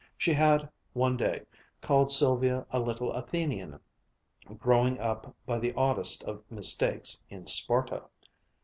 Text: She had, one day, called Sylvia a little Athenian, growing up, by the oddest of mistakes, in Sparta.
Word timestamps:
She 0.17 0.33
had, 0.33 0.67
one 0.93 1.15
day, 1.15 1.43
called 1.79 2.11
Sylvia 2.11 2.65
a 2.71 2.79
little 2.79 3.13
Athenian, 3.13 3.79
growing 4.57 4.97
up, 4.99 5.35
by 5.45 5.59
the 5.59 5.73
oddest 5.75 6.23
of 6.23 6.43
mistakes, 6.49 7.23
in 7.29 7.45
Sparta. 7.45 8.05